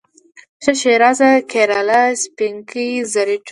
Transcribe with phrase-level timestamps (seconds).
[0.63, 3.49] ښه ښېرازه کیراله، سپینکۍ زربټ و